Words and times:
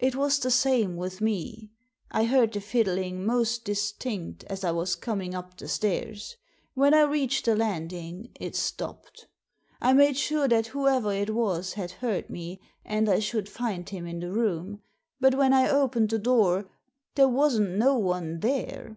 It 0.00 0.16
was 0.16 0.38
the 0.38 0.50
same 0.50 0.96
with 0.96 1.20
me, 1.20 1.70
I 2.10 2.24
heard 2.24 2.24
Digitized 2.24 2.24
by 2.24 2.24
VjOOQIC 2.24 2.32
THE 2.32 2.32
VIOLIN 2.32 2.34
103 2.34 2.60
the 2.60 2.66
fiddling 2.66 3.26
most 3.26 3.64
distinct 3.66 4.44
as 4.44 4.64
I 4.64 4.70
was 4.70 4.96
coming 4.96 5.34
up 5.34 5.56
the 5.58 5.68
stairs; 5.68 6.36
when 6.72 6.94
I 6.94 7.02
reached 7.02 7.44
the 7.44 7.54
landing 7.56 8.30
it 8.40 8.56
stopped. 8.56 9.26
I 9.82 9.92
made 9.92 10.16
sure 10.16 10.48
that 10.48 10.68
whoever 10.68 11.12
it 11.12 11.34
was 11.34 11.74
had 11.74 11.90
heard 11.90 12.30
me, 12.30 12.62
and 12.86 13.06
I 13.10 13.18
should 13.18 13.50
find 13.50 13.86
him 13.86 14.06
in 14.06 14.20
the 14.20 14.32
room; 14.32 14.80
but 15.20 15.34
when 15.34 15.52
I 15.52 15.68
opened 15.68 16.08
the 16.08 16.18
door 16.18 16.70
there 17.14 17.28
wasn't 17.28 17.76
no 17.76 17.98
one 17.98 18.40
there. 18.40 18.94